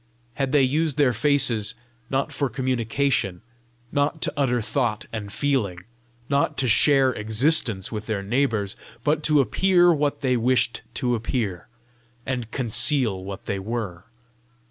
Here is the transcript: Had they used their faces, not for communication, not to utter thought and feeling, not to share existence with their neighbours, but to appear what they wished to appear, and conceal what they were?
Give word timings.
Had 0.33 0.51
they 0.51 0.63
used 0.63 0.97
their 0.97 1.13
faces, 1.13 1.75
not 2.09 2.31
for 2.31 2.49
communication, 2.49 3.43
not 3.91 4.19
to 4.23 4.33
utter 4.35 4.59
thought 4.59 5.05
and 5.13 5.31
feeling, 5.31 5.77
not 6.27 6.57
to 6.57 6.67
share 6.67 7.13
existence 7.13 7.91
with 7.91 8.07
their 8.07 8.23
neighbours, 8.23 8.75
but 9.03 9.21
to 9.21 9.41
appear 9.41 9.93
what 9.93 10.21
they 10.21 10.35
wished 10.35 10.81
to 10.95 11.13
appear, 11.13 11.67
and 12.25 12.49
conceal 12.49 13.23
what 13.23 13.45
they 13.45 13.59
were? 13.59 14.05